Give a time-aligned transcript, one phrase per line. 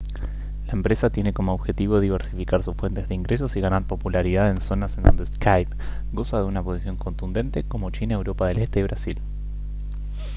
[0.65, 4.97] la empresa tiene como objetivo diversificar sus fuentes de ingresos y ganar popularidad en zonas
[4.97, 5.75] en donde skype
[6.11, 9.19] goza de una posición contundente como china europa del este y brasil